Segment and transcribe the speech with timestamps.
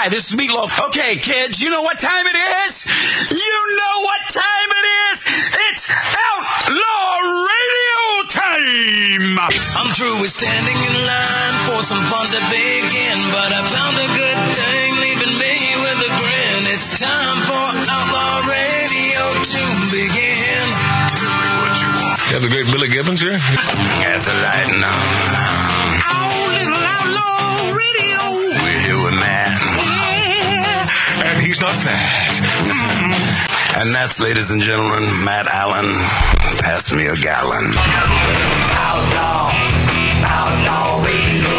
[0.00, 0.72] Hi, this is Meatloaf.
[0.88, 2.32] Okay, kids, you know what time it
[2.64, 2.88] is?
[3.28, 5.16] You know what time it is?
[5.68, 8.00] It's Outlaw Radio
[8.32, 9.36] time!
[9.76, 14.08] I'm through with standing in line for some fun to begin, but I found a
[14.16, 16.72] good thing leaving me with a grin.
[16.72, 19.62] It's time for Outlaw Radio to
[19.92, 20.64] begin.
[22.24, 23.36] You have the great Billy Gibbons here?
[23.36, 26.29] Got the light now.
[31.60, 32.32] Not fat.
[33.76, 35.92] And that's, ladies and gentlemen, Matt Allen.
[36.60, 37.72] Pass me a gallon.
[38.76, 39.50] Outlaw,
[40.24, 41.50] outlaw radio.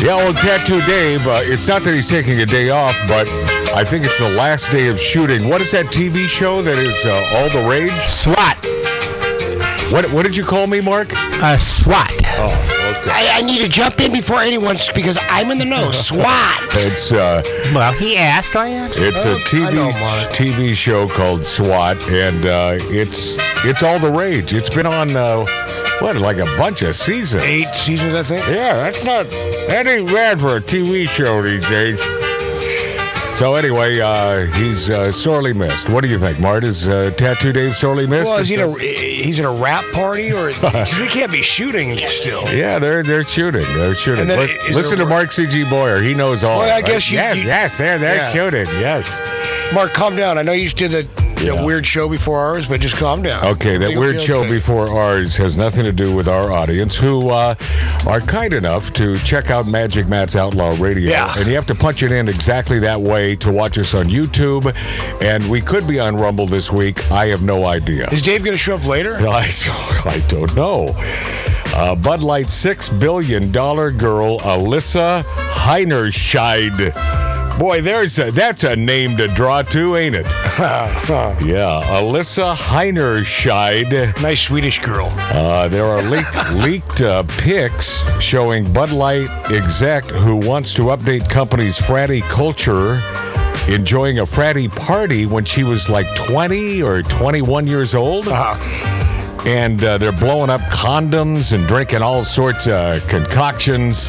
[0.00, 3.28] Yeah, old Tattoo Dave, uh, it's not that he's taking a day off, but
[3.74, 5.48] I think it's the last day of shooting.
[5.48, 7.92] What is that TV show that is uh, all the rage?
[8.02, 8.67] SWAT.
[9.90, 11.08] What, what did you call me, Mark?
[11.14, 12.12] Uh, SWAT.
[12.36, 12.44] Oh,
[13.00, 13.10] okay.
[13.10, 15.90] I, I need to jump in before anyone because I'm in the know.
[15.92, 16.58] SWAT.
[16.72, 17.42] It's uh,
[17.74, 18.54] well, he asked.
[18.54, 19.14] I answered.
[19.14, 19.90] it's a TV.
[20.30, 24.52] TV show called SWAT, and uh, it's it's all the rage.
[24.52, 25.46] It's been on uh,
[26.00, 27.42] what like a bunch of seasons.
[27.44, 28.46] Eight seasons, I think.
[28.46, 31.98] Yeah, that's not that ain't bad for a TV show these days.
[33.38, 35.88] So anyway, uh, he's uh, sorely missed.
[35.88, 36.64] What do you think, Mart?
[36.64, 38.26] Is uh, Tattoo Dave sorely missed?
[38.28, 41.96] Well, is he in a he's in a rap party or he can't be shooting
[42.08, 42.52] still.
[42.52, 43.62] Yeah, they're they're shooting.
[43.74, 44.26] They're shooting.
[44.26, 45.70] Then Li- listen to Mark C.G.
[45.70, 46.02] Boyer.
[46.02, 46.58] He knows all.
[46.58, 46.84] Well, I right?
[46.84, 48.30] guess you- yes, you- yes, they're they're Yeah.
[48.30, 48.66] shooting.
[48.80, 49.06] Yes.
[49.72, 50.36] Mark, calm down.
[50.36, 51.64] I know you just did the, Yeah.
[51.64, 53.44] weird show before ours, but just calm down.
[53.44, 57.30] Okay, that weird be show before ours has nothing to do with our audience, who
[57.30, 57.54] uh,
[58.06, 61.10] are kind enough to check out Magic Matt's Outlaw Radio.
[61.10, 61.32] Yeah.
[61.36, 64.74] And you have to punch it in exactly that way to watch us on YouTube.
[65.22, 67.10] And we could be on Rumble this week.
[67.10, 68.08] I have no idea.
[68.10, 69.14] Is Dave going to show up later?
[69.28, 69.50] I,
[70.04, 70.88] I don't know.
[71.74, 77.27] Uh, Bud Light's $6 billion girl, Alyssa Heinerscheid.
[77.58, 80.26] Boy, there's a, that's a name to draw to, ain't it?
[81.44, 84.22] yeah, Alyssa Heinerscheid.
[84.22, 85.08] Nice Swedish girl.
[85.12, 91.28] Uh, there are leaked, leaked uh, pics showing Bud Light exec who wants to update
[91.28, 93.02] company's fratty culture,
[93.68, 98.28] enjoying a fratty party when she was like 20 or 21 years old.
[99.48, 104.08] And uh, they're blowing up condoms and drinking all sorts of concoctions.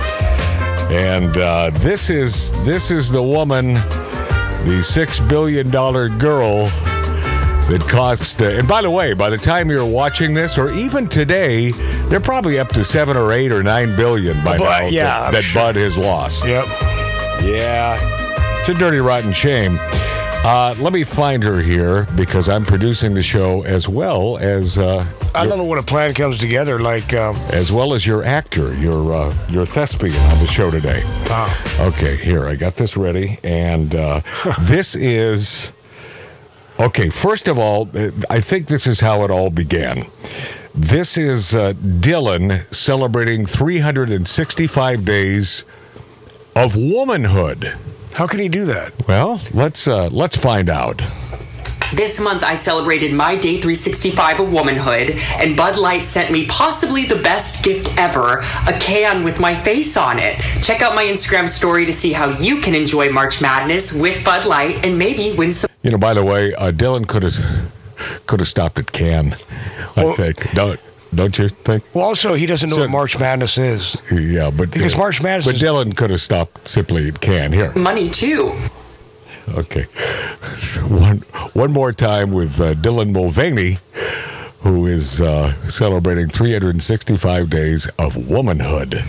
[0.90, 6.66] And uh, this is this is the woman, the six billion dollar girl
[7.70, 8.42] that cost.
[8.42, 11.72] Uh, and by the way, by the time you're watching this, or even today,
[12.08, 15.32] they're probably up to seven or eight or nine billion by But, now yeah, that,
[15.34, 15.62] that sure.
[15.62, 16.44] Bud has lost.
[16.46, 16.66] Yep.
[17.44, 18.00] Yeah,
[18.60, 19.78] it's a dirty, rotten shame.
[20.42, 25.06] Uh, let me find her here because I'm producing the show as well as uh,
[25.36, 26.80] I don't know when a plan comes together.
[26.80, 31.04] Like, um, as well as your actor, your uh, your thespian on the show today.
[31.80, 34.22] Okay, here I got this ready, and uh,
[34.62, 35.74] this is
[36.80, 37.10] okay.
[37.10, 40.06] First of all, uh, I think this is how it all began.
[40.74, 45.66] This is uh, Dylan celebrating 365 days
[46.56, 47.74] of womanhood.
[48.14, 48.92] How can he do that?
[49.08, 51.02] Well, let's uh, let's find out.
[51.94, 55.10] This month, I celebrated my day 365 of womanhood,
[55.40, 59.98] and Bud Light sent me possibly the best gift ever a can with my face
[59.98, 60.36] on it.
[60.62, 64.46] Check out my Instagram story to see how you can enjoy March Madness with Bud
[64.46, 65.68] Light and maybe win some.
[65.82, 67.72] You know, by the way, uh, Dylan could have
[68.28, 69.36] could have stopped at Can.
[69.96, 70.80] I Well- think don't
[71.16, 71.84] don't you think?
[71.94, 73.98] Well, also he doesn't know So- what March Madness is.
[74.12, 77.52] Yeah, but Because March Madness But is- Dylan could have stopped simply at Can.
[77.54, 78.54] Here, money too.
[79.56, 79.84] okay.
[80.88, 81.18] One
[81.54, 83.78] one more time with uh, Dylan Mulvaney,
[84.62, 89.04] who is uh, celebrating 365 days of womanhood.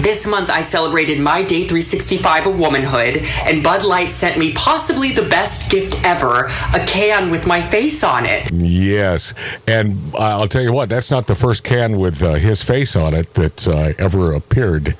[0.00, 5.12] This month, I celebrated my day 365 of womanhood, and Bud Light sent me possibly
[5.12, 8.50] the best gift ever a can with my face on it.
[8.52, 9.32] Yes,
[9.66, 13.14] and I'll tell you what, that's not the first can with uh, his face on
[13.14, 14.96] it that's uh, ever appeared.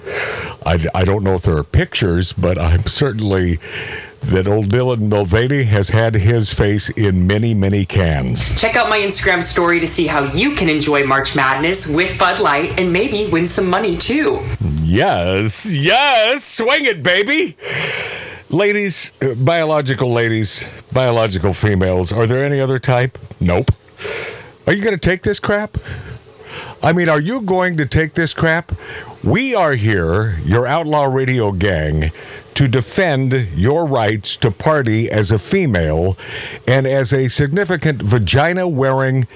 [0.65, 3.59] I, I don't know if there are pictures, but I'm certainly
[4.23, 8.59] that old Dylan Mulvaney has had his face in many, many cans.
[8.61, 12.41] Check out my Instagram story to see how you can enjoy March Madness with Bud
[12.41, 14.41] Light and maybe win some money too.
[14.89, 17.57] Yes, yes, swing it, baby.
[18.51, 23.19] Ladies, uh, biological ladies, biological females, are there any other type?
[23.41, 23.73] Nope.
[24.65, 25.77] Are you going to take this crap?
[26.85, 28.71] I mean, are you going to take this crap?
[29.25, 32.13] We are here, your outlaw radio gang,
[32.55, 36.17] to defend your rights to party as a female
[36.69, 39.27] and as a significant vagina wearing.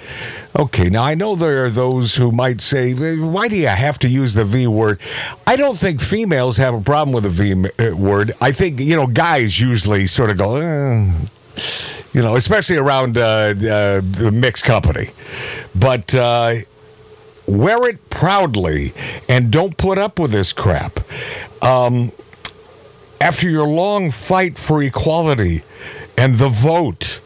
[0.59, 4.09] Okay, now I know there are those who might say, why do you have to
[4.09, 4.99] use the V word?
[5.47, 8.33] I don't think females have a problem with the V uh, word.
[8.41, 11.13] I think, you know, guys usually sort of go, eh,
[12.13, 15.11] you know, especially around uh, uh, the mixed company.
[15.75, 16.57] But uh,
[17.47, 18.93] wear it proudly
[19.29, 20.99] and don't put up with this crap.
[21.63, 22.11] Um,
[23.21, 25.63] after your long fight for equality
[26.17, 27.20] and the vote.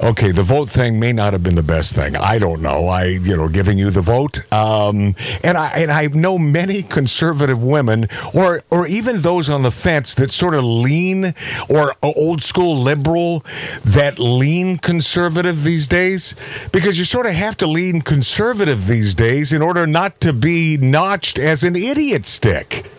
[0.00, 2.16] Okay, the vote thing may not have been the best thing.
[2.16, 2.88] I don't know.
[2.88, 5.14] I, you know, giving you the vote, um,
[5.44, 10.14] and I and I know many conservative women, or or even those on the fence
[10.16, 11.32] that sort of lean,
[11.68, 13.44] or old school liberal
[13.84, 16.34] that lean conservative these days,
[16.72, 20.76] because you sort of have to lean conservative these days in order not to be
[20.76, 22.90] notched as an idiot stick.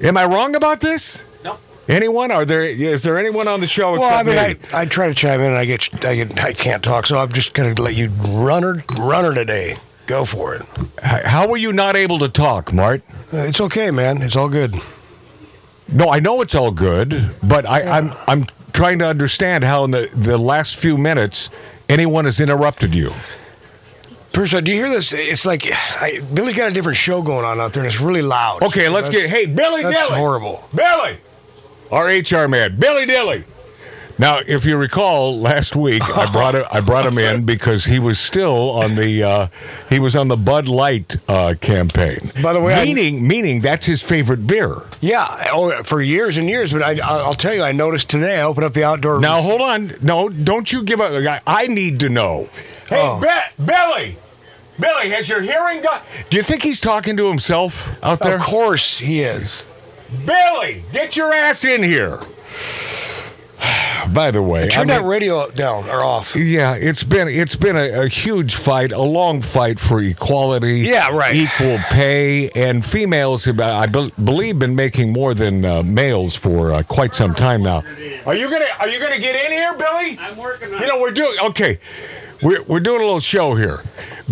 [0.00, 1.27] Am I wrong about this?
[1.88, 2.30] Anyone?
[2.30, 2.62] Are there?
[2.64, 3.92] Is there anyone on the show?
[3.98, 4.40] Well, I mean, me?
[4.72, 7.18] I, I try to chime in, and I get, I get, I can't talk, so
[7.18, 9.76] I'm just gonna let you run her, run her today.
[10.06, 10.62] Go for it.
[11.02, 13.02] How were you not able to talk, Mart?
[13.32, 14.20] Uh, It's okay, man.
[14.22, 14.74] It's all good.
[15.90, 19.90] No, I know it's all good, but I, I'm I'm trying to understand how in
[19.90, 21.48] the the last few minutes
[21.88, 23.12] anyone has interrupted you.
[24.34, 25.12] First, do you hear this?
[25.14, 28.20] It's like I, Billy's got a different show going on out there, and it's really
[28.22, 28.62] loud.
[28.62, 29.28] Okay, let's get.
[29.30, 30.18] Hey, Billy That's Dilly.
[30.18, 30.68] horrible.
[30.74, 31.16] Billy,
[31.90, 33.44] our HR man, Billy Dilly.
[34.20, 38.18] Now, if you recall, last week I brought I brought him in because he was
[38.18, 39.48] still on the uh,
[39.88, 42.32] he was on the Bud Light uh, campaign.
[42.42, 44.74] By the way, I- meaning meaning that's his favorite beer.
[45.00, 46.72] Yeah, oh, for years and years.
[46.72, 48.40] But I, I'll tell you, I noticed today.
[48.40, 49.20] I opened up the outdoor.
[49.20, 51.12] Now hold on, no, don't you give up.
[51.12, 52.48] I, I need to know.
[52.88, 53.20] Hey, Oh.
[53.20, 54.16] Be- Billy,
[54.80, 56.00] Billy, has your hearing gone?
[56.28, 58.34] Do you think he's talking to himself out there?
[58.34, 59.64] of course he is.
[60.24, 62.20] Billy, get your ass in here.
[64.14, 66.34] By the way, Turn I that radio down or off.
[66.34, 70.78] Yeah, it's been it's been a, a huge fight, a long fight for equality.
[70.80, 71.34] Yeah, right.
[71.34, 76.72] Equal pay, and females have, I be- believe, been making more than uh, males for
[76.72, 77.82] uh, quite some time now.
[78.24, 80.16] Are you gonna Are you gonna get in here, Billy?
[80.18, 80.80] I'm working on.
[80.80, 81.78] You know, we're doing okay.
[82.42, 83.82] We're we're doing a little show here,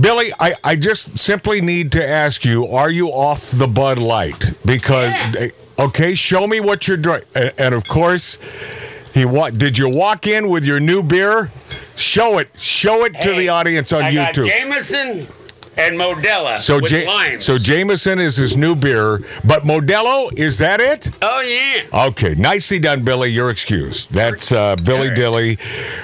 [0.01, 0.31] Billy.
[0.39, 4.53] I I just simply need to ask you: Are you off the Bud Light?
[4.65, 5.13] Because
[5.79, 8.39] okay, show me what you're doing, and, and of course.
[9.15, 11.51] He wa- Did you walk in with your new beer?
[11.97, 12.51] Show it.
[12.61, 14.47] Show it to the audience on I got YouTube.
[14.49, 15.27] Jameson
[15.79, 17.43] and Modelo so, with Ja- limes.
[17.45, 21.11] so Jameson is his new beer, but Modelo is that it?
[21.23, 22.07] oh yeah.
[22.09, 23.31] Okay, nicely done, Billy.
[23.31, 24.13] You're excused.
[24.13, 25.57] That's uh, Billy Dilly,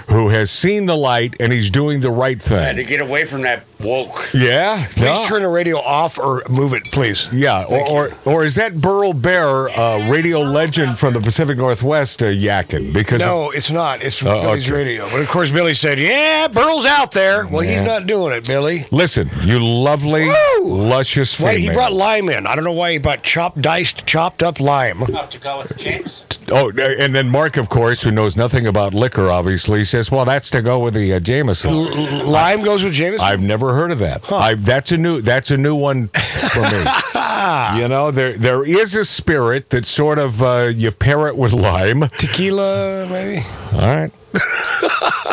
[0.08, 2.86] who has seen the light and he's doing the right I had to thing.
[2.86, 4.30] get away from that woke.
[4.34, 5.26] Yeah, Please no.
[5.26, 7.28] turn the radio off or move it, please.
[7.32, 12.22] Yeah, or, or or is that Burl Barer, uh, radio legend from the Pacific Northwest,
[12.22, 12.92] uh, yakking?
[12.92, 14.02] Because No, it's not.
[14.02, 14.76] It's Oh, Billy's okay.
[14.76, 15.08] radio.
[15.10, 17.78] But of course, Billy said, "Yeah, Burl's out there." Well, Yeah.
[17.78, 18.86] he's not doing it, Billy.
[18.90, 20.64] listen, you lovely, Woo!
[20.84, 21.56] luscious female.
[21.56, 22.46] he brought lime in.
[22.46, 25.02] I don't know why he brought chopped, diced, chopped up lime.
[25.02, 26.22] Up to go with the.
[26.50, 30.50] Oh, and then Mark, of course, who knows nothing about liquor, obviously says, "Well, that's
[30.50, 33.24] to go with the uh, Jameson." L- lime goes with Jameson.
[33.26, 34.30] I've never heard of that.
[34.30, 36.78] I, that's a new that's a new one for me.
[37.80, 41.52] you know, there there is a spirit that sort of uh, you pair it with
[41.52, 42.08] lime.
[42.18, 43.44] Tequila, maybe.
[43.74, 44.12] All right.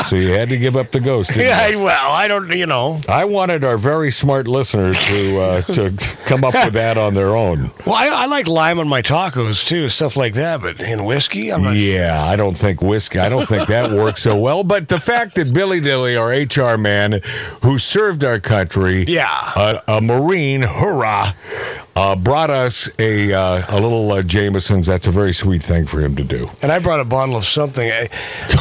[0.10, 1.36] So you had to give up the ghost.
[1.36, 2.52] Yeah, well, I don't.
[2.52, 3.02] You know.
[3.08, 5.92] I wanted our very smart listeners to uh, to
[6.26, 7.72] come up with that on their own.
[7.86, 10.62] Well, I, I like lime on my tacos too, stuff like that.
[10.62, 11.76] But in whiskey, I'm not.
[11.76, 13.20] Yeah, I don't think whiskey.
[13.20, 14.64] I don't think that works so well.
[14.64, 17.22] But the fact that Billy Dilly, our HR man,
[17.64, 19.28] who served our country, Yeah.
[19.56, 21.32] a, a Marine, hurrah,
[22.00, 24.88] uh, brought us a uh, a little uh, Jameson's.
[24.88, 26.50] That's a very sweet thing for him to do.
[26.62, 27.92] And I brought a bottle of something.
[27.92, 28.10] I,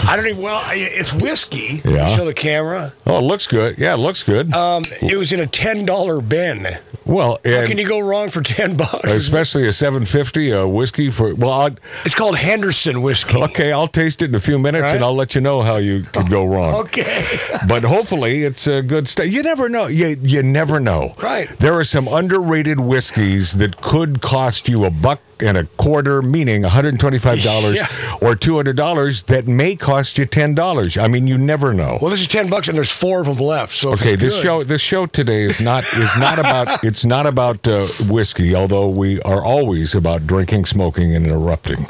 [0.04, 0.42] I don't even.
[0.42, 1.80] Well, I- it's whiskey.
[1.84, 2.14] Yeah.
[2.16, 2.92] Show the camera.
[3.06, 3.78] Oh, it looks good.
[3.78, 4.52] Yeah, it looks good.
[4.52, 6.66] Um, it was in a ten dollar bin.
[7.08, 9.14] Well, How can you go wrong for ten bucks?
[9.14, 11.50] especially a seven fifty a whiskey for well.
[11.52, 11.70] I'll,
[12.04, 13.36] It's called Henderson whiskey.
[13.42, 14.94] okay, I'll taste it in a few minutes, Right.
[14.96, 16.74] and I'll let you know how you could go wrong.
[16.88, 17.24] Okay.
[17.66, 19.26] but hopefully it's a good stuff.
[19.26, 19.86] You never know.
[19.86, 21.14] You you never know.
[21.20, 21.48] Right.
[21.58, 26.62] There are some underrated whiskeys that could cost you a buck and a quarter, meaning
[26.62, 28.18] one hundred twenty-five dollars Yeah.
[28.20, 30.96] or two hundred dollars, that may cost you ten dollars.
[30.98, 31.98] I mean, you never know.
[32.00, 33.72] Well, this is ten bucks, and there's four of them left.
[33.74, 37.26] So Okay, this good- show this show today is not is not about it's not
[37.26, 41.86] about uh, whiskey, although we are always about drinking, smoking, and interrupting.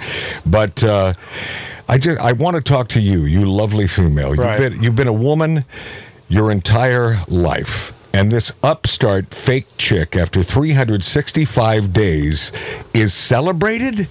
[0.46, 1.14] But uh,
[1.88, 4.30] I just I want to talk to you, you lovely female.
[4.30, 4.58] You've Right.
[4.58, 5.64] been you've been a woman
[6.28, 7.92] your entire life.
[8.12, 12.52] And this upstart fake chick, after 365 days,
[12.94, 14.08] is celebrated?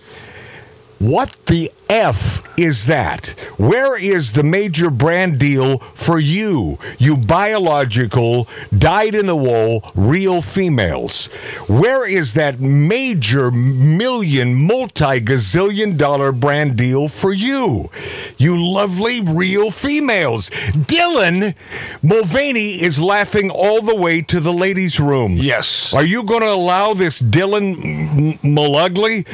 [0.99, 3.27] What the F is that?
[3.57, 10.41] Where is the major brand deal for you, you biological, dyed in the wool, real
[10.41, 11.27] females?
[11.67, 17.91] Where is that major million, multi gazillion dollar brand deal for you,
[18.37, 20.49] you lovely, real females?
[20.49, 21.55] Dylan
[22.01, 25.33] Mulvaney is laughing all the way to the ladies' room.
[25.33, 25.93] Yes.
[25.93, 29.25] Are you going to allow this Dylan Mulugly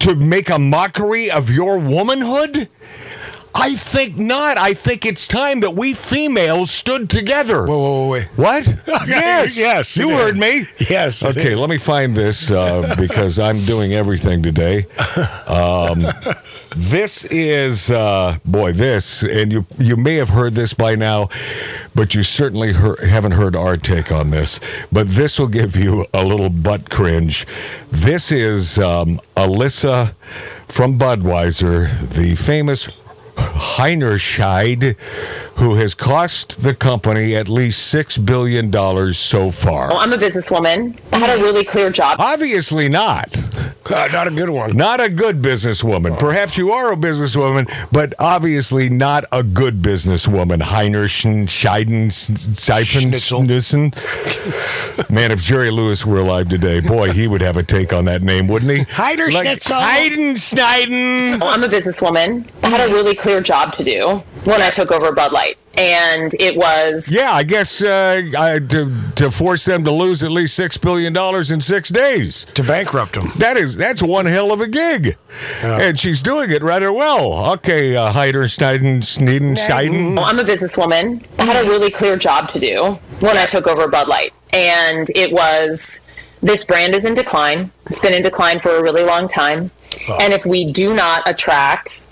[0.00, 2.68] to make a mockery of your womanhood?
[3.58, 4.58] I think not.
[4.58, 7.66] I think it's time that we females stood together.
[7.66, 8.20] Whoa, whoa, whoa.
[8.36, 8.66] What?
[9.08, 9.56] yes.
[9.56, 10.66] Yes, You heard me.
[10.90, 14.84] Yes, Okay, let me find this uh, because I'm doing everything today.
[15.46, 16.04] Um,
[16.76, 21.30] this is, uh, boy, this, and you you may have heard this by now,
[21.94, 24.60] but you certainly hear, haven't heard our take on this.
[24.92, 27.46] But this will give you a little butt cringe.
[27.90, 30.14] This is um, Alyssa
[30.68, 32.88] from Budweiser, the famous
[33.36, 34.96] Heinerscheid,
[35.56, 38.70] who has cost the company at least $6 billion
[39.14, 39.88] so far.
[39.88, 40.98] Well, I'm a businesswoman.
[41.12, 42.16] I had a really clear job.
[42.20, 43.34] Obviously not.
[43.90, 44.76] Uh, not a good one.
[44.76, 46.18] Not a good businesswoman.
[46.18, 50.60] Perhaps you are a businesswoman, but obviously not a good businesswoman.
[50.60, 53.46] Heiner Scheiden Schnitzel.
[53.46, 53.92] Siphon
[55.14, 58.22] Man, if Jerry Lewis were alive today, boy, he would have a take on that
[58.22, 58.84] name, wouldn't he?
[58.84, 59.76] Heider Schnitzel.
[59.76, 61.40] Heiden Schneiden.
[61.40, 62.48] Well, I'm a businesswoman.
[62.62, 65.45] I had a really clear job to do when I took over Bud Light.
[65.78, 70.30] And it was Yeah, I guess uh, I, to, to force them to lose at
[70.30, 71.14] least $6 billion
[71.52, 72.46] in six days.
[72.54, 73.30] To bankrupt them.
[73.36, 75.16] That is that's one hell of a gig,
[75.60, 77.52] and she's doing it rather well.
[77.54, 80.16] Okay, uh, Heider Schneiden, Schneiden, Scheiden.
[80.16, 81.22] Well, I'm a businesswoman.
[81.38, 84.32] I had a really clear job to do when I took over Bud Light.
[84.52, 86.00] And it was
[86.42, 87.70] this brand is in decline.
[87.86, 89.70] It's been in decline for a really long time.
[90.20, 92.02] And if we do not attract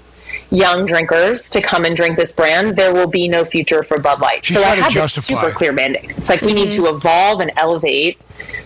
[0.54, 4.20] young drinkers to come and drink this brand, there will be no future for Bud
[4.20, 4.44] Light.
[4.44, 6.10] She's so I have to this super clear mandate.
[6.16, 6.96] It's like we need to mm-hmm.
[6.96, 8.20] evolve and elevate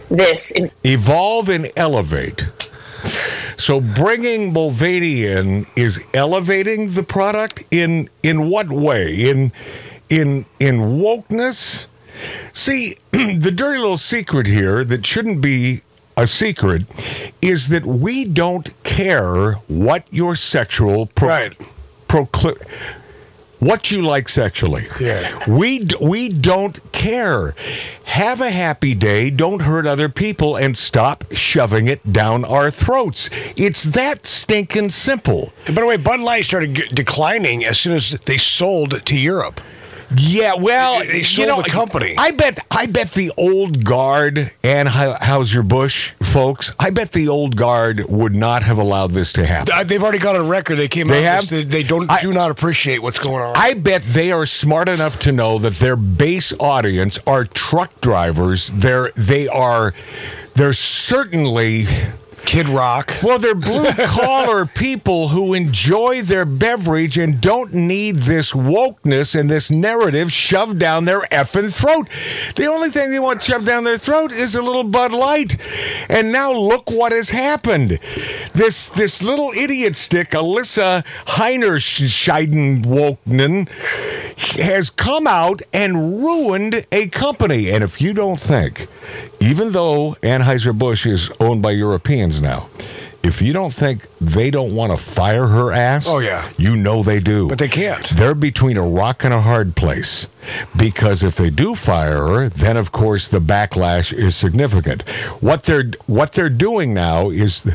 [0.08, 2.48] this in- Evolve and elevate.
[3.56, 9.28] So bringing Mulvaney in is elevating the product in in what way?
[9.28, 9.52] In
[10.08, 11.86] in in wokeness.
[12.52, 15.82] See, the dirty little secret here that shouldn't be
[16.16, 16.82] a secret
[17.40, 21.56] is that we don't care what your sexual pro- Right.
[22.08, 22.60] Procli-
[23.58, 24.86] what you like sexually.
[25.00, 25.44] Yeah.
[25.48, 27.54] We d- we don't care.
[28.04, 29.30] Have a happy day.
[29.30, 33.28] Don't hurt other people, and stop shoving it down our throats.
[33.56, 35.52] It's that stinking simple.
[35.66, 39.16] And by the way, Bud Light started g- declining as soon as they sold to
[39.18, 39.60] Europe.
[40.16, 42.14] Yeah, well, They- they you know, the company.
[42.16, 46.72] I bet, I bet the old guard Anheuser Busch folks.
[46.78, 49.72] I bet the old guard would not have allowed this to happen.
[49.74, 50.76] Uh, They've already got on record.
[50.76, 51.40] They came They out.
[51.44, 51.48] have?
[51.50, 53.56] They, they don't I- do not appreciate what's going on.
[53.56, 58.68] I bet they are smart enough to know that their base audience are truck drivers.
[58.68, 59.94] They're they are
[60.54, 61.86] they're certainly
[62.48, 63.14] Kid Rock.
[63.22, 69.50] well, they're blue collar people who enjoy their beverage and don't need this wokeness and
[69.50, 72.08] this narrative shoved down their effing throat.
[72.56, 75.58] The only thing they want shoved down their throat is a little Bud Light.
[76.08, 77.98] And now look what has happened.
[78.54, 83.68] This this little idiot stick, Alyssa Heinerscheiden Wokenen,
[84.58, 87.70] has come out and ruined a company.
[87.70, 88.88] And if you don't think,
[89.40, 92.68] even though Anheuser-Busch is owned by Europeans now,
[93.22, 96.48] if you don't think they don't want to fire her ass, Oh, yeah.
[96.56, 97.48] you know they do.
[97.48, 98.08] But they can't.
[98.10, 100.26] They're between a rock and a hard place.
[100.78, 105.02] Because if they do fire her, then of course the backlash is significant.
[105.42, 107.66] What they're what they're doing now is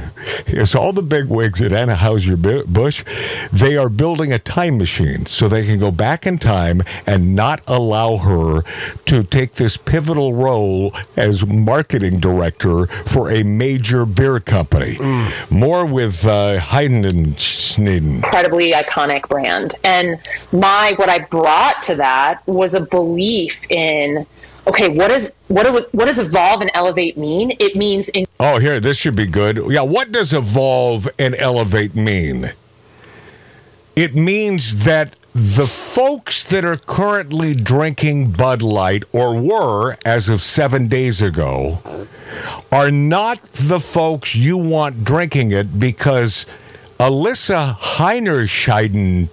[0.48, 3.04] is all the big wigs at Anheuser Busch,
[3.52, 7.62] they are building a time machine so they can go back in time and not
[7.68, 8.64] allow her
[9.06, 14.98] to take this pivotal role as marketing director for a major beer company.
[15.52, 18.16] More with uh, Uh, Heidenschneden.
[18.16, 19.75] incredibly iconic brand.
[19.84, 20.20] And
[20.52, 24.25] my what I brought to that was a belief in
[24.66, 27.56] okay, what is what do, what does evolve and elevate mean?
[27.60, 29.62] It means in Oh, here, this should be good.
[29.70, 32.54] Yeah, what does evolve and elevate mean?
[33.96, 40.42] It means that the folks that are currently drinking Bud Light, or were as of
[40.42, 41.80] seven days ago,
[42.72, 46.46] are not the folks you want drinking it because
[47.04, 49.28] Alyssa Heinerscheiden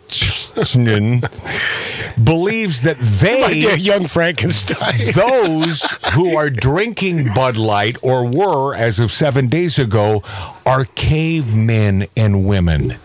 [2.24, 5.12] believes that Like they young Frankenstein.
[5.14, 10.24] those who are drinking Bud Light or were as of seven days ago
[10.66, 12.96] are cavemen and women.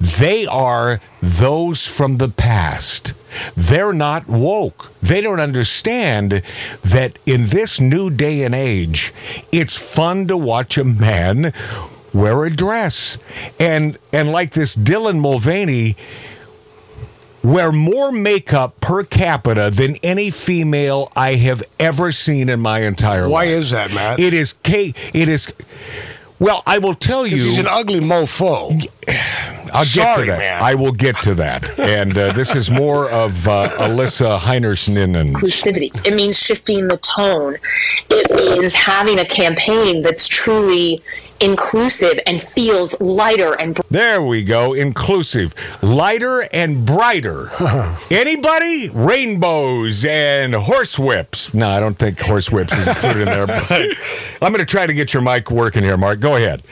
[0.00, 3.12] They are those from the past.
[3.54, 4.90] They're not woke.
[5.02, 6.42] They don't understand
[6.82, 9.12] that in this new day and age,
[9.52, 11.52] it's fun to watch a man
[12.12, 13.18] wear a dress.
[13.58, 15.96] And and like this Dylan Mulvaney
[17.42, 23.28] wear more makeup per capita than any female I have ever seen in my entire
[23.28, 23.48] Why life.
[23.48, 24.20] Why is that, Matt?
[24.20, 24.94] It is K.
[25.12, 25.52] It is.
[26.38, 27.36] Well, I will tell you.
[27.36, 28.68] he's an ugly mofo.
[29.72, 30.38] I'll get Sorry, to that.
[30.38, 30.62] man.
[30.62, 31.78] I will get to that.
[31.78, 35.32] And uh, this is more of uh, Alyssa Heinersninen.
[35.32, 36.06] inclusivity.
[36.06, 37.56] It means shifting the tone.
[38.10, 41.02] It means having a campaign that's truly
[41.40, 44.74] inclusive and feels lighter and There we go.
[44.74, 47.50] Inclusive, lighter and brighter.
[48.10, 48.90] Anybody?
[48.90, 51.52] Rainbows and horsewhips.
[51.54, 53.46] No, I don't think horsewhips is included in there.
[53.46, 53.70] But
[54.42, 56.20] I'm going to try to get your mic working here, Mark.
[56.20, 56.62] Go ahead.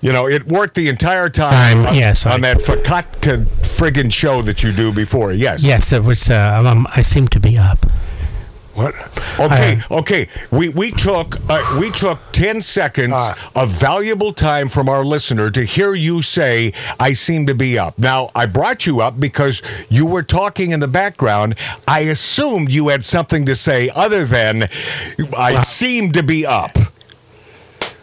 [0.00, 4.12] You know, it worked the entire time Um, on, yes, I- on that Fakatka friggin'
[4.12, 5.32] show that you do before.
[5.32, 5.62] Yes.
[5.64, 6.30] Yes, it was.
[6.30, 7.84] Uh, um, I seem to be up.
[8.74, 8.94] What?
[9.40, 10.28] Okay, okay.
[10.52, 13.34] We we took uh, we took ten seconds Ah.
[13.56, 17.98] of valuable time from our listener to hear you say, "I seem to be up."
[17.98, 21.56] Now, I brought you up because you were talking in the background.
[21.88, 24.68] I assumed you had something to say other than,
[25.36, 26.78] "I seem to be up."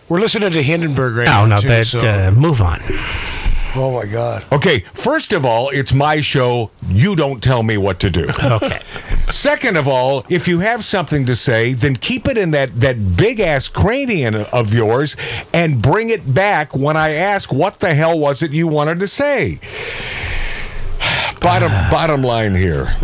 [0.08, 1.56] We're listening to Hindenburg right No, now.
[1.56, 1.88] no, too, that.
[1.88, 2.80] so- Uh, move on.
[3.76, 4.44] oh my God.
[4.52, 6.70] Okay, first of all, it's my show.
[6.88, 8.28] You don't tell me what to do.
[8.44, 8.80] Okay.
[9.30, 13.18] Second of all, if you have something to say, then keep it in that, that
[13.18, 15.16] big ass cranium of yours
[15.54, 19.08] and bring it back when I ask what the hell was it you wanted to
[19.08, 19.60] say.
[21.42, 22.96] Bottom bottom line here.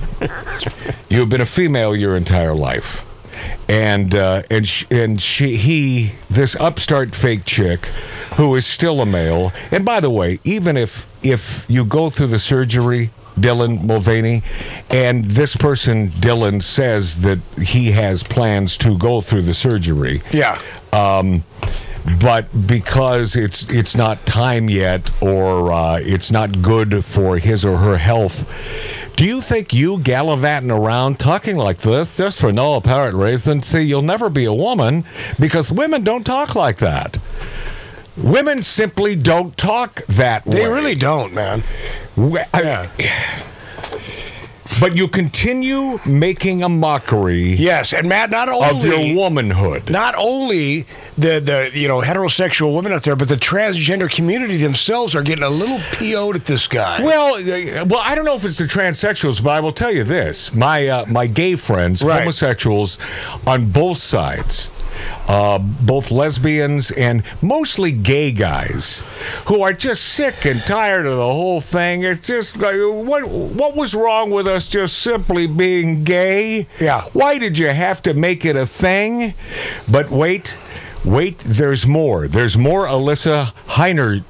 [1.10, 3.05] You've been a female your entire life.
[3.71, 7.85] And uh, and sh- and she he this upstart fake chick
[8.35, 9.53] who is still a male.
[9.71, 14.43] And by the way, even if if you go through the surgery, Dylan Mulvaney,
[14.89, 20.57] and this person Dylan says that he has plans to go through the surgery, Yeah.
[20.91, 21.45] um,
[22.19, 27.77] but because it's it's not time yet or uh, it's not good for his or
[27.77, 28.46] her health.
[29.15, 33.61] Do you think you gallivanting around talking like this just for no apparent reason?
[33.61, 35.05] See, you'll never be a woman
[35.39, 37.17] because women don't talk like that.
[38.17, 40.55] Women simply don't talk that way.
[40.55, 41.63] They really don't, man.
[42.15, 43.43] We- I- Yeah.
[44.81, 49.89] But you continue making a mockery Yes, and Matt, not only of your womanhood.
[49.91, 50.87] not only
[51.20, 55.44] the the you know heterosexual women out there, but the transgender community themselves are getting
[55.44, 57.00] a little PO'd at this guy.
[57.03, 57.35] Well,
[57.87, 60.87] well, I don't know if it's the transsexuals, but I will tell you this: my
[60.87, 62.20] uh, my gay friends, Right.
[62.22, 62.98] homosexuals,
[63.46, 64.71] on both sides,
[65.27, 69.03] uh, both lesbians and mostly gay guys,
[69.48, 72.03] who are just sick and tired of the whole thing.
[72.03, 76.68] It's just like, what what was wrong with us just simply being gay?
[76.79, 77.03] Yeah.
[77.14, 79.33] Why did you have to make it a thing?
[79.90, 80.55] But wait.
[81.03, 82.27] Wait, there's more.
[82.27, 84.22] There's more Alyssa Heiner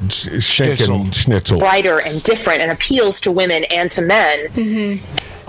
[0.41, 1.11] Schnitzel.
[1.11, 1.59] Schnitzel.
[1.59, 5.01] brighter and different and appeals to women and to men.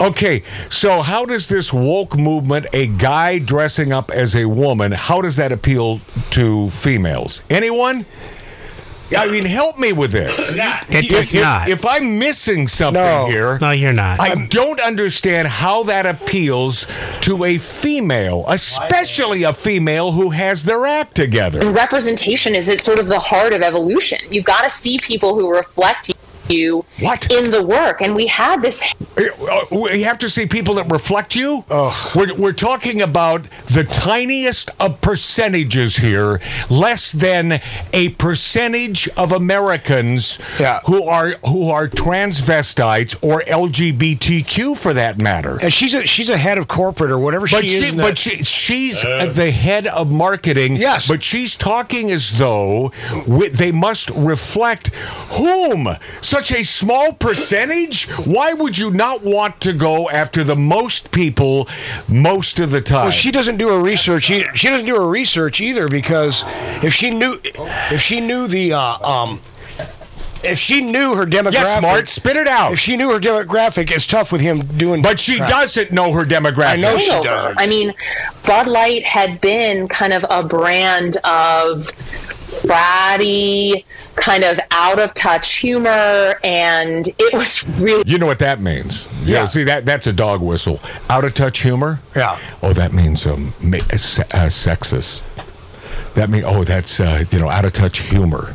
[0.03, 5.21] Okay, so how does this woke movement, a guy dressing up as a woman, how
[5.21, 7.43] does that appeal to females?
[7.49, 8.05] Anyone?
[9.17, 10.39] I mean, help me with this.
[10.39, 11.69] It does if, not.
[11.69, 13.27] If I'm missing something No.
[13.27, 14.21] here, no, you're not.
[14.21, 16.87] I don't understand how that appeals
[17.23, 21.61] to a female, especially a female who has their act together.
[21.61, 24.19] And representation is it's sort of the heart of evolution.
[24.31, 26.12] You've got to see people who reflect
[26.53, 27.31] you What?
[27.31, 28.01] in the work.
[28.01, 28.83] And we had this
[29.17, 31.65] Uh, We have to see people that reflect you.
[32.15, 37.61] We're, we're talking about the tiniest of percentages here, less than
[37.93, 40.81] a percentage of Americans Yeah.
[40.87, 45.59] who are who are transvestites or LGBTQ for that matter.
[45.61, 47.91] and she's a she's a head of corporate or whatever But she, she, is.
[47.93, 50.77] in but that- she, she's the head of marketing.
[50.77, 51.07] Yes.
[51.09, 52.93] But she's talking as though
[53.27, 54.89] wi- they must reflect
[55.39, 55.89] whom?
[56.21, 58.09] Such a small percentage?
[58.27, 61.69] Why would you not want to go after the most people
[62.09, 63.03] most of the time?
[63.03, 64.31] Well, she doesn't do her research.
[64.31, 66.43] e- She doesn't do her research either because
[66.83, 69.41] if she knew, if she knew the, uh, um,
[70.45, 72.73] if she knew her demographic, yes, Mart, spit it out.
[72.73, 75.01] If she knew her demographic, it's tough with him doing.
[75.01, 75.49] but she crap.
[75.49, 76.67] doesn't know her demographic.
[76.67, 77.59] I know she doesn't.
[77.61, 77.95] I mean,
[78.45, 81.89] Bud Light had been kind of a brand of
[82.63, 83.85] bratty,
[84.17, 89.09] kind of out of touch humor, and it was really You know what that means.
[89.25, 89.45] Yeah.
[89.45, 90.81] See that that's a dog whistle.
[91.11, 92.01] Out of touch humor.
[92.17, 92.39] Yeah.
[92.63, 95.23] Oh, that means um, ma- uh, sexist.
[96.15, 98.55] That means oh, that's uh, you know out of touch humor.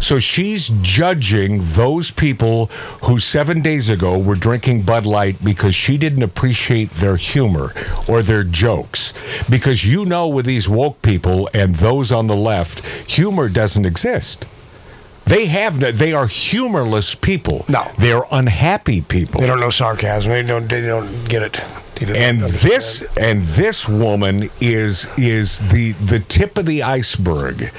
[0.00, 2.66] So she's judging those people
[3.04, 7.72] who seven days ago were drinking Bud Light because she didn't appreciate their humor
[8.08, 9.12] or their jokes.
[9.48, 14.46] Because you know, with these woke people and those on the left, humor doesn't exist.
[15.26, 17.64] They have no, they are humorless people.
[17.68, 17.90] No.
[17.98, 19.40] they are unhappy people.
[19.40, 20.30] They don't know sarcasm.
[20.30, 20.68] They don't.
[20.68, 21.60] They don't get it.
[21.96, 22.72] They don't and understand.
[22.72, 27.72] this and this woman is is the the tip of the iceberg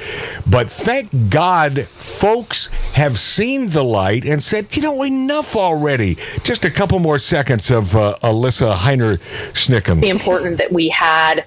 [0.47, 6.63] but thank god folks have seen the light and said you know enough already just
[6.63, 9.19] a couple more seconds of uh, alyssa heiner
[9.53, 11.45] snicken important that we had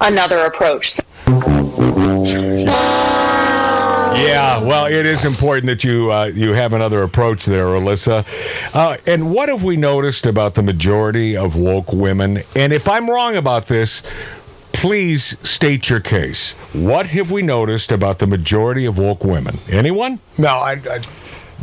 [0.00, 0.98] another approach.
[4.26, 8.26] Yeah, well, it is important that you uh, you have another approach there, Alyssa.
[8.74, 12.42] Uh, and what have we noticed about the majority of woke women?
[12.56, 14.02] And if I'm wrong about this,
[14.72, 16.52] please state your case.
[16.72, 19.58] What have we noticed about the majority of woke women?
[19.70, 20.20] Anyone?
[20.36, 20.72] No, I.
[20.90, 21.00] I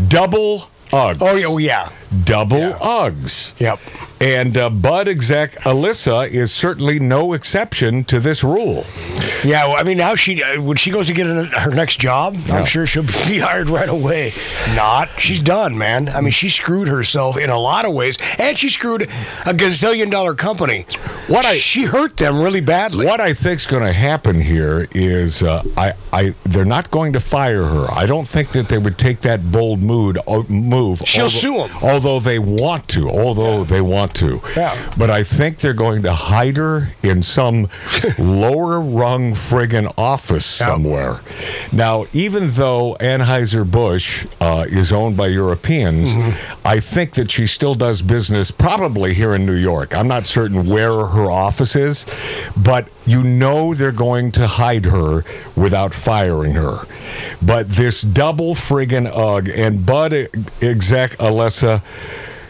[0.08, 1.18] Double Uggs.
[1.22, 1.90] oh, yeah, oh, yeah.
[2.26, 2.78] Double Yeah.
[2.80, 3.58] Uggs.
[3.60, 3.80] Yep.
[4.22, 8.86] And uh, Bud exec Alyssa is certainly no exception to this rule.
[9.44, 12.00] Yeah, well, I mean, now she uh, when she goes to get an- her next
[12.00, 12.60] job, Yeah.
[12.60, 14.32] I'm sure she'll be hired right away.
[14.74, 16.08] Not, she's done, man.
[16.10, 20.10] I mean, she screwed herself in a lot of ways, and she screwed a gazillion
[20.10, 20.86] dollar company.
[21.28, 23.06] What I- she hurt them really badly.
[23.06, 27.20] What I think's going to happen here is uh, I, I, they're not going to
[27.20, 27.88] fire her.
[27.92, 31.02] I don't think that they would take that bold mood uh, move.
[31.06, 31.72] She'll although, sue 'em.
[31.84, 34.42] Although they want to, although they want to.
[34.56, 34.76] Yeah.
[34.98, 37.70] But I think they're going to hide her in some
[38.18, 40.68] lower rung friggin' office Yeah.
[40.68, 41.20] somewhere.
[41.72, 46.68] Now, even though Anheuser Busch uh, is owned by Europeans, Mm-hmm.
[46.68, 49.96] I think that she still does business probably here in New York.
[49.96, 52.06] I'm not certain where her office is,
[52.58, 55.24] but you know they're going to hide her
[55.56, 56.80] without firing her.
[57.42, 60.14] But this double friggin' ugh and Bud
[60.62, 61.82] exec Alessa.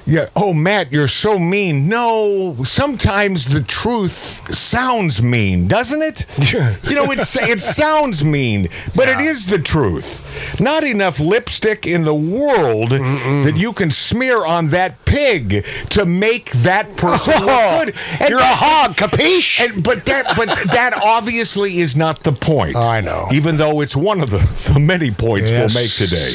[0.06, 0.30] Yeah.
[0.36, 1.88] Oh, Matt, you're so mean.
[1.88, 6.26] No, sometimes the truth sounds mean, doesn't it?
[6.54, 10.60] you know, it, it sounds mean, but it is the truth.
[10.60, 16.52] Not enough lipstick in the world that you can smear on that pig to make
[16.52, 17.96] that person look oh, good.
[18.20, 19.60] And You're a hog, capiche?
[19.60, 22.76] and, but that, but that obviously is not the point.
[22.76, 23.28] I know.
[23.32, 24.38] Even though it's one of the,
[24.74, 25.74] the many points Yes.
[25.74, 26.34] we'll make today.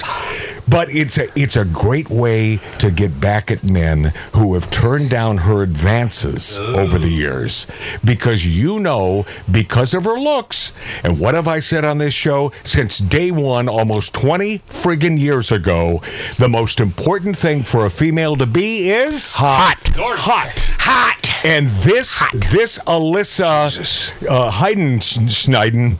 [0.70, 5.10] But it's a it's a great way to get back at men who have turned
[5.10, 7.66] down her advances over the years,
[8.04, 10.72] because you know because of her looks.
[11.02, 15.50] And what have I said on this show since day one, almost twenty friggin' years
[15.50, 16.02] ago?
[16.38, 21.44] The most important thing for a female to be is hot, hot, hot.
[21.44, 22.32] And this hot.
[22.32, 25.96] this Alyssa uh, Heidenschneiden,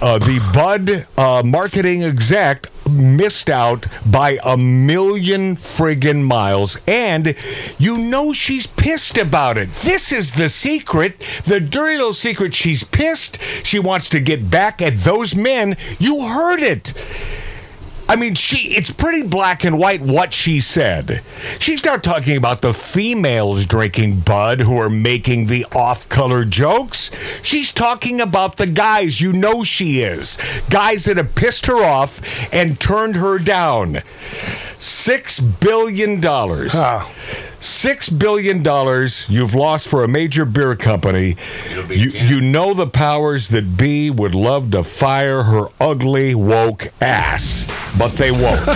[0.00, 6.78] uh, the Bud uh, marketing exec, missed out by a million friggin' miles.
[6.86, 7.34] And
[7.78, 9.70] you know she's pissed about it.
[9.70, 12.54] This is the secret, the dirty little secret.
[12.54, 13.40] She's pissed.
[13.64, 15.76] She wants to get back at those men.
[15.98, 16.92] You heard it.
[18.10, 21.22] I mean, she it's pretty black and white what she said.
[21.60, 27.12] She's not talking about the females drinking Bud who are making the off-color jokes.
[27.40, 30.38] She's talking about the guys, you know she is.
[30.70, 32.20] Guys that have pissed her off
[32.52, 34.02] and turned her down.
[34.80, 36.74] Six billion dollars.
[37.60, 41.36] Six billion dollars you've lost for a major beer company.
[41.90, 47.66] You, you know the powers that be would love to fire her ugly woke ass,
[47.98, 48.66] but they won't.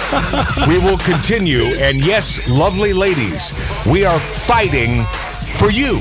[0.69, 3.53] we will continue, and yes, lovely ladies,
[3.87, 5.05] we are fighting
[5.59, 5.99] for you,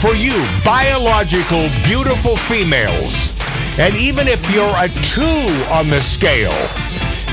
[0.00, 0.32] for you,
[0.64, 3.32] biological, beautiful females.
[3.78, 5.22] And even if you're a two
[5.72, 6.54] on the scale,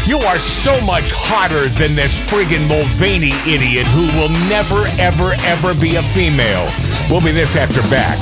[0.07, 5.79] you are so much hotter than this friggin' Mulvaney idiot who will never, ever, ever
[5.79, 6.67] be a female.
[7.09, 8.17] We'll be this after back.